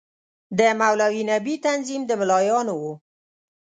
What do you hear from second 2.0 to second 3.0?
د ملايانو وو.